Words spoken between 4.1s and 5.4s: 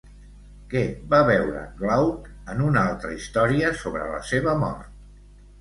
la seva mort?